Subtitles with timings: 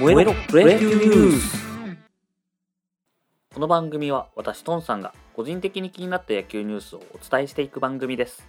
[0.00, 1.58] 燃えろプロ野球ニュース
[3.52, 8.48] この番組は私トンさんが個人的に気になった野球ニュースをお伝えしていく番組です。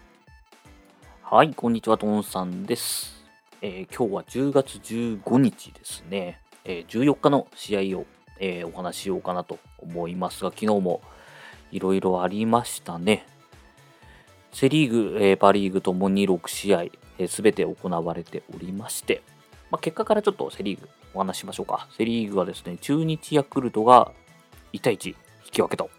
[1.22, 3.26] はいこんにちはトンさんです、
[3.62, 8.06] えー今日は10月15日ですね、えー14日の試合を、
[8.40, 11.02] えーお話ししようかなと思いますが昨日も
[11.74, 13.26] いろいろありましたね。
[14.54, 16.86] セ・リーグ、えーパ・リーグともに6試合、
[17.28, 19.22] すべて行われておりまして、
[19.70, 21.88] まあ、結果からちょっとセ・リーグお話ししましょうか。
[21.98, 24.12] セ・リーグはですね、中日ヤクルトが
[24.74, 25.16] 1対1引
[25.52, 25.90] き分けと。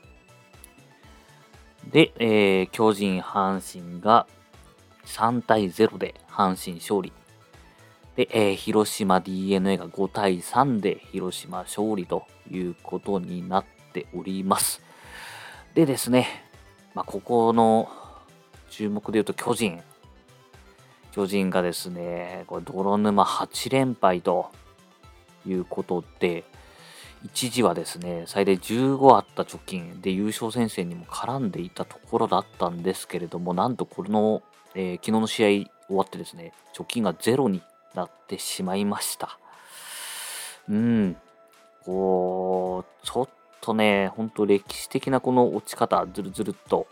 [1.91, 4.27] で、えー巨人、阪神が
[5.05, 7.13] 3対0で阪神勝利。
[8.17, 14.83] で、えー広島 d n a が5対3で広島勝利ということになっております。
[15.75, 16.47] でですね、
[16.95, 17.89] まあ、ここの
[18.71, 19.83] 注目で言うと巨人。
[21.13, 24.51] 巨人がですね、これ泥沼8連敗と
[25.47, 26.45] いうことで、
[27.25, 34.43] 一時はですね、最大15あった貯金で優勝戦線にも絡んでいたところだったんですけれども、なんとこの、
[34.75, 35.49] えー昨日の試合
[35.87, 37.63] 終わってですね、貯金がゼロに
[37.95, 39.39] なってしまいました。
[40.69, 41.17] うん、
[41.85, 43.29] こう、ちょっ
[43.61, 46.87] とね、本当歴史的なこの落ち方、ずるずるっと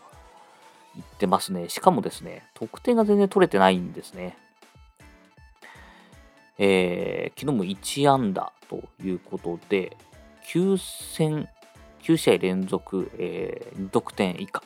[0.95, 1.69] いってますね。
[1.69, 4.37] しかもですね、得点が全然取れてないんですね。
[6.63, 9.97] えー昨日も1安打ということで、
[10.53, 11.49] 9戦、
[12.03, 14.61] 9試合連続、えー2得点以下。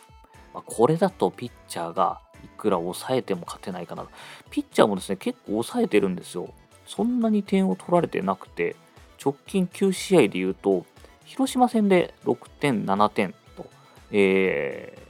[0.54, 4.06] まあこれだとピッチャーがいくら抑えても勝てないかな。
[4.50, 6.50] ピッチャーもですね、結構抑えてるんですよ。
[6.86, 8.76] そんなに点を取られてなくて、
[9.24, 10.86] 直近9試合で言うと、
[11.24, 13.68] 広島戦で6点、7点と、
[14.12, 15.06] えー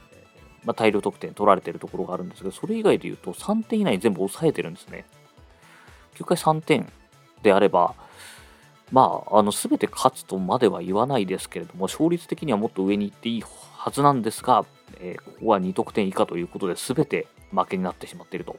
[0.64, 5.04] まあ、大量得点取られてるところがあるんですけど、それ以外で言うと3点以内全部抑えてるんですね。
[6.16, 6.90] 9回3点
[7.42, 7.94] であれば、
[8.92, 14.64] まあ、あの全て勝つとまでは言わないですけれども、勝率的にはもっと上に行っていいはずなんですが、
[15.00, 18.56] えーここは2得点以下ということで、全て負けになってしまっていると。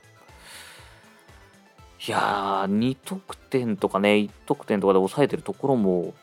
[2.07, 6.13] いやー、2得点とかね、1得点とかで抑えてるところも、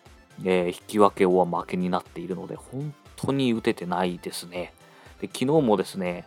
[0.45, 4.73] えー引き分けは負けになっているので、本当に打ててないですね。
[5.21, 6.27] で昨日もですね、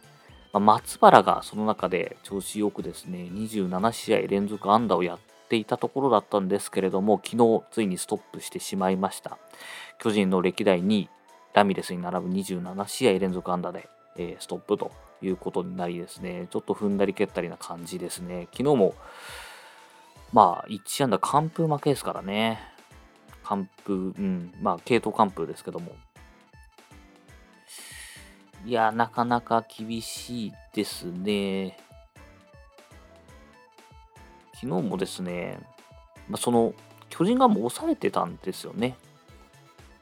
[0.60, 5.20] まあ松原がその中で調子よくですね、27試合連続安打をやっ
[5.50, 9.38] ていたところだったんですけれども、昨日ついにストップしてしまいました。
[10.00, 11.10] 巨人の歴代2位、
[11.54, 14.92] ラミレスに並ぶ27試合連続安打で、えーストップと
[15.22, 18.48] いうことになりですね、ちょっと踏んだり蹴ったりな感じですね。
[18.52, 18.96] 昨日も、
[20.34, 22.60] まあ、1安打完封負けですからね。
[23.44, 25.94] 完封、うん、まあ、系統完封ですけども、
[28.68, 31.78] いや、なかなか厳しいですね。
[34.56, 35.58] 昨日もですね、
[36.28, 36.74] まあ、その、
[37.08, 38.98] 巨人がもう抑えてたんですよね。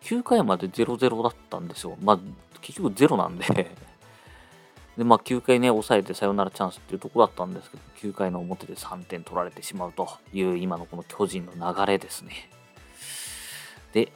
[0.01, 1.95] 9回まで0-0だったんですよ。
[2.01, 2.19] まあ、
[2.59, 3.45] 結局0なんで。
[4.97, 7.83] で、まあ、9回ね、抑えてサヨナラチャンスっていうところだったんですけど、
[8.13, 12.49] 9回の表で3点取られてしまうという、今のこの巨人の流れですね。
[13.93, 14.11] で、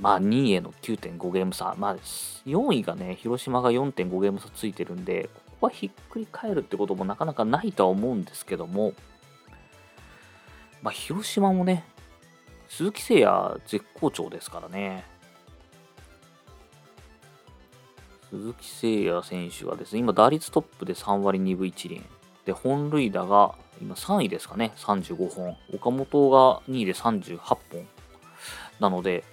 [0.00, 8.92] まあ、2位への9.5ゲーム差、まあ、4位がね、広島が4.5ゲーム差ついてるんで、ここはひっくり返るってこともなかなかないとは思うんですけども、
[10.82, 11.84] まあ、広島もね、
[12.68, 15.04] 鈴木誠也絶好調ですからね。
[18.30, 22.02] 鈴木誠也選手はですね、今打率トップで3割2分1厘。
[22.44, 25.56] で、本塁打が今3位ですかね、35本。
[25.72, 27.58] 岡本が2位で38本。
[28.78, 29.24] なので、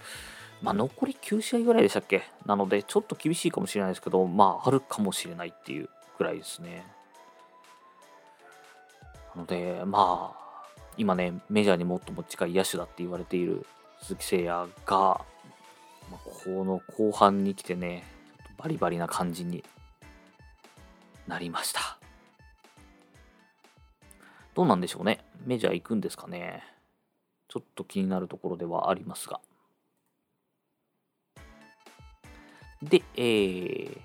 [0.64, 2.24] まあ、残り9試合ぐらいでしたっけ？
[2.46, 6.86] なので、ちょっと厳しいかもしれないですけど、まあ、あるかもしれないっていうぐらいですね。
[9.36, 10.64] なので、まあ、
[10.96, 13.66] 今ね、メジャーに最も近い野手だって言われている
[14.02, 15.26] 鈴木誠也が、
[16.10, 18.06] まあこの後半に来てね、
[18.58, 19.66] バリバリな感じに
[21.28, 21.98] なりました。
[24.54, 25.26] どうなんでしょうね。
[25.46, 26.64] メジャー行くんですかね。
[27.50, 29.42] ちょっと気になるところではありますが。
[32.84, 33.98] で、えー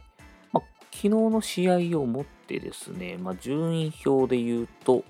[0.53, 5.05] ま、昨日の試合をもってですね、ま、順位表で言うと、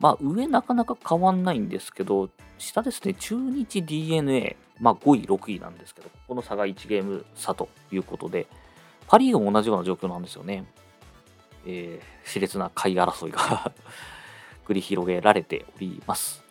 [0.00, 8.46] ま、上なかなか変わんないんですけど、下ですね、中日 DNA、ま、5位、6位なんですけど、ここの差が1ゲーム差ということで、
[9.06, 10.66] パ・リーグも同じような状況なんですよね。
[11.66, 13.72] えー、熾烈な下位争いが
[14.66, 16.44] 繰り広げられております。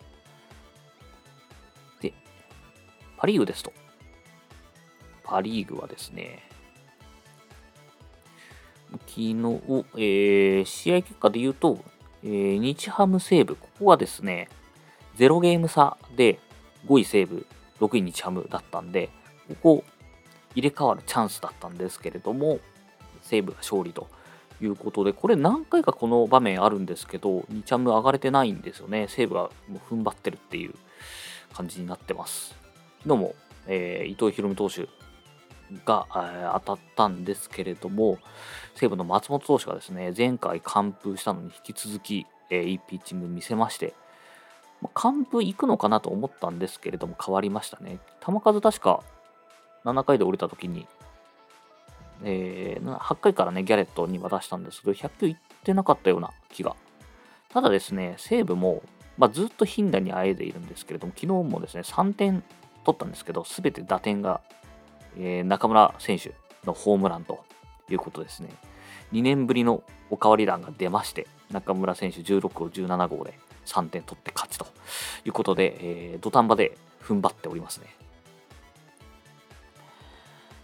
[2.01, 2.13] で、
[3.17, 3.71] パ・リーグですと、
[5.27, 6.43] パ・リーグはですね、
[8.91, 9.35] 昨日、
[9.97, 11.79] えー試合結果で言うと、
[12.23, 14.47] えー日ハム西武、ここはですね、
[15.17, 16.39] 0ゲーム差で
[16.87, 17.45] 5位西武、
[17.79, 19.09] 6位日ハムだったんで、
[19.49, 19.83] ここ
[20.55, 22.59] 入れ替わるチャンスだったんですけれども、
[23.21, 24.07] 西武が勝利と
[24.61, 29.07] いうことで、これ何回かこの場面あるんですけど、日ハム上がれてないんですよね。
[29.09, 30.73] 西武がもう踏ん張ってるっていう
[31.53, 32.55] 感じになってます。
[33.03, 33.35] 昨日も、
[33.67, 34.87] えー、伊藤博美投手
[35.85, 38.17] が、え、当たったんですけれども、
[38.75, 43.93] 西武の松本投手がですね、前回完封したのに引き続き、えー、いいピッチング見せまして、
[44.81, 47.99] ま、完封行くのかなと思ったんですけれども、変わりましたね。
[48.25, 49.03] 球数確か
[49.85, 50.87] 7回で降りた時に、
[52.23, 56.75] えー、8回からね、ギャレットに渡したんですけど、100球いってなかったような気が。
[57.49, 58.83] ただですね、西武も、
[59.17, 62.43] まあ、ずっと頻打にあえいでいるんですけれども、昨日もですね、3点
[62.83, 64.41] 取ったんですけど、すべて打点が、
[65.17, 66.33] えー、中村選手
[66.65, 67.43] のホームランと
[67.89, 68.49] いうことですね。
[69.13, 74.67] 2年ぶりのおかわり弾が出まして、中村選手16号、17号で3点取って勝ちと
[75.25, 77.87] いうことで、えー、土壇場で踏ん張っておりますね。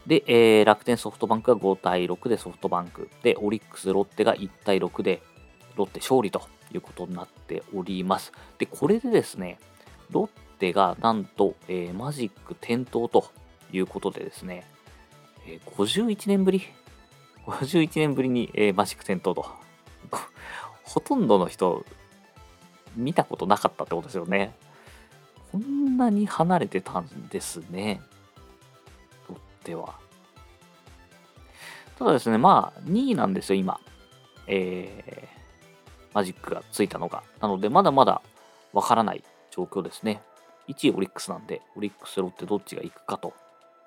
[0.06, 3.10] で、えー、楽天ソフトバンクが5対6でソフトバンク。
[3.24, 5.22] で、オリックス、ロッテが1対6で、
[5.78, 6.42] ロッテ勝利と
[6.74, 8.34] いうことになっております。
[8.58, 9.60] で、これでですね、
[10.12, 13.32] ロッテがなんと、えー、マジック点灯と
[13.74, 14.66] いうことでですね、
[15.46, 16.62] えー、51年ぶり
[17.46, 19.46] ?51 年ぶりに、えー、マジック点灯と。
[20.84, 21.86] ほとんどの人、
[22.96, 24.56] 見たことなかったってことですよね。
[25.52, 28.02] こんなに離れてたんですね。
[29.64, 29.96] ては。
[31.98, 33.80] ただですね、まあ、2位なんですよ、今。
[34.46, 37.24] えー、マジックがついたのが。
[37.40, 38.22] なので、まだまだ
[38.74, 40.22] わからない状況ですね。
[40.68, 43.34] 1位オリックスなんで、オリックスロッテどっちが行くかと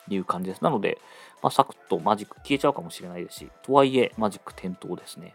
[0.08, 0.62] いう感じです。
[0.62, 0.99] なので、
[1.43, 5.35] まあ、サクッとマジック消えちゃうかもしれないですし、とはいえ、マジック点灯ですね。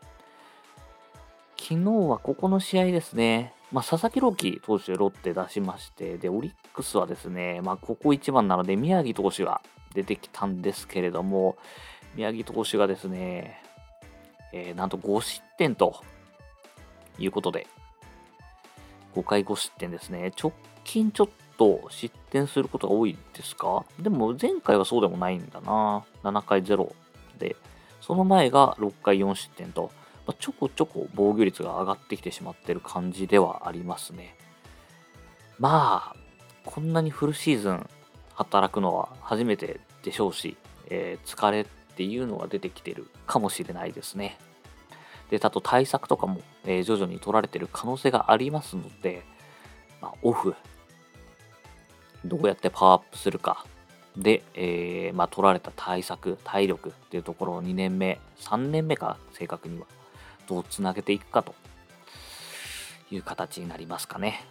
[1.58, 9.62] 昨日はここの試合ですね、まあ、佐々木朗希投手ロッテ出しまして、で、オリックスはですね、まあ、ここ一番なので、宮城投手が
[9.94, 11.56] 出てきたんですけれども、
[12.16, 13.62] 宮城投手がですね、
[14.54, 16.02] えー、なんと5失点と
[17.18, 17.68] いうことで、
[19.16, 20.32] 5回5失点ですね。
[20.42, 20.52] 直
[20.84, 23.86] 近ちょっと失点することが多いですか？
[24.00, 26.04] でも前回はそうでもないんだな。
[26.24, 26.94] 7回0
[27.38, 27.56] で、
[28.02, 29.92] その前が6回4失点と、
[30.28, 34.36] まあ、ちょこちょこ防御率が上がってきてしまってる感じではありますね。
[35.60, 36.16] まあ、
[36.66, 37.90] こんなにフルシーズン
[38.34, 40.58] 働くのは初めてでしょうし、
[40.88, 41.66] えー、疲れっ
[41.96, 44.38] ていうのが出てきてるかもしれないですね。
[45.30, 49.24] で、あと対策とかも、えー、徐々に取られてる可能性がありますので、
[50.02, 50.56] まあ、オフ、
[52.26, 53.66] どうやってパワーアップするか、
[54.18, 59.86] で、えー、まあ、取られた対策、体力っていうところを2年目、3年目か、正確には、
[60.48, 61.56] どうつなげていくかと
[63.10, 64.46] いう形になりますかね。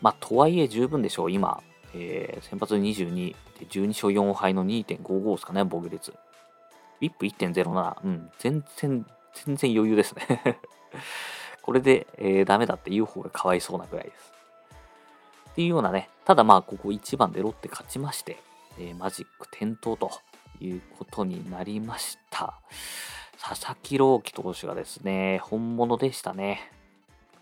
[0.00, 1.30] まあ、とはいえ十分でしょう。
[1.30, 1.62] 今、
[1.94, 6.12] えー、先発22で12勝4敗の2.55ですかね、防御率。
[6.12, 7.96] ウィップ1.07。
[8.02, 9.06] うん、全然、
[9.44, 10.58] 全然余裕ですね
[11.62, 14.39] これで、えー、ダメだって言う方がかわいそうなぐらいです。
[15.52, 18.38] っていうようなね、ただまあ、ここ1番でロッテ勝ちまして、
[18.78, 20.10] えー、マジック点灯と
[20.60, 22.54] いうことになりました。
[23.40, 26.70] 佐々木朗希投手がですね、本物でしたね。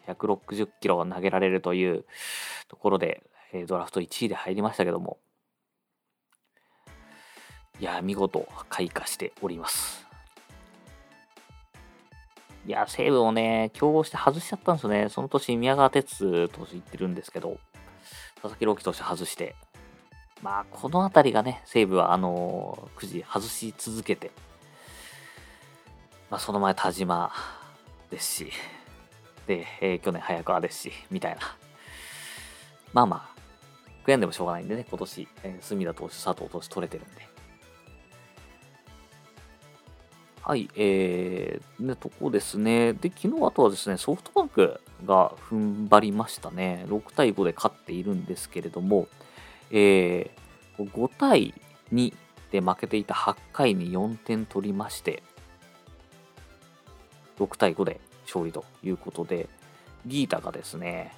[0.07, 2.07] 160キロを投げられるという
[2.69, 3.23] ところで、
[3.53, 5.19] えドラフト1位で入りましたけども、
[7.81, 10.07] いや、見事開花しております。
[12.67, 15.09] いや、西武をね、競合して外しちゃったんですよね。
[15.09, 17.59] その年、宮川哲投手行ってるんですけど、
[18.43, 19.55] 佐々木朗希投手外して、
[20.43, 24.31] まあ、この辺りがね、西武は、あのー、くじ外し続けて、
[26.31, 27.33] まあ、その前、田島
[28.11, 28.53] ですし、
[29.47, 31.41] で、えー、去年、早川ですし、みたいな。
[32.93, 33.41] まあまあ、
[34.07, 37.38] 悔やんでもしょうがないんでね、今年、えー、隅田投手、佐藤投手取れてるんで。
[40.49, 42.95] はい、えー、ね、とこですね。
[42.95, 46.87] で、昨日あとはですね、ソフトバンクが踏ん張りましたね。
[46.89, 49.09] 6対5で勝っているんですけれども、
[49.71, 51.53] えー、5対
[51.93, 52.15] 2
[52.51, 55.23] で負けていた8回に4点取りまして、
[57.39, 59.51] 6対5で勝利ということで、
[60.07, 61.15] ギータがですね、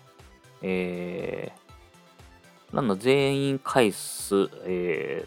[0.61, 5.25] えー、なんだ、全員回数、え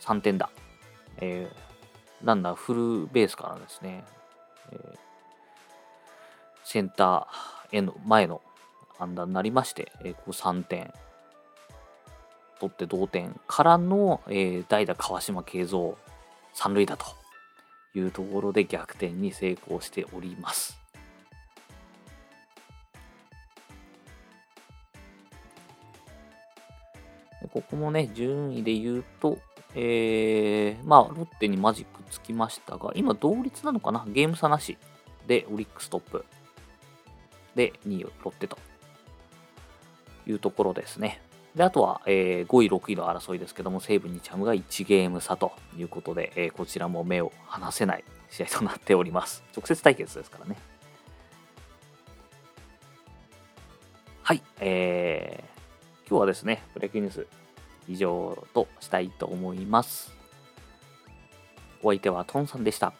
[0.00, 0.48] ー、3点だ。
[1.20, 4.04] えー、ランナーフルベースからですね、
[4.72, 4.98] えー、
[6.64, 8.40] センターへの前の
[8.98, 10.92] 判断になりまして、えー、こう3点
[12.60, 15.94] 取って同点からの、えー、代打川島慶三
[16.54, 17.04] 三塁打と
[17.94, 20.78] いうところで逆転に成功しております。
[27.52, 29.38] ここもね、順位で言うと、
[29.74, 34.04] えー、まあ、ロッテにマジックつきましたが、今同率なのかな？
[34.08, 34.78] ゲーム差なし
[35.26, 36.24] で、オリックストップ。
[37.54, 38.58] で、2位ロッテと
[40.26, 41.20] いうところですね。
[41.54, 49.42] で、あとは、えー、5位、6位の争いですけども、西武日ハムが1ゲーム差ということで、えー、こちらも目を離せない試合となっております。
[49.56, 50.56] 直接対決ですからね。
[54.22, 57.26] はい、えー、今日はですね、ブレイクニュース
[57.88, 60.12] 以上としたいと思います。
[61.82, 62.92] お相手はトンさんでした。